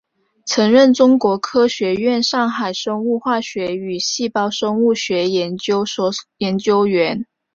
[0.47, 7.27] 曾任中国科学院上海生物化学与细胞生物学研究所研究员。